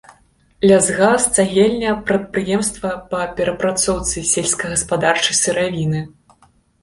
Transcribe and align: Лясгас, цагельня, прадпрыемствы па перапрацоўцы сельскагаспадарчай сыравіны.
Лясгас, 0.69 1.25
цагельня, 1.35 1.91
прадпрыемствы 2.07 2.89
па 3.13 3.19
перапрацоўцы 3.39 4.25
сельскагаспадарчай 4.33 5.35
сыравіны. 5.43 6.01